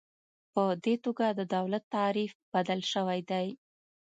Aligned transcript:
په 0.53 0.63
دې 0.83 0.95
توګه 1.05 1.27
د 1.31 1.41
دولت 1.55 1.83
تعریف 1.95 2.33
بدل 2.53 2.79
شوی 2.93 3.19
دی. 3.31 3.47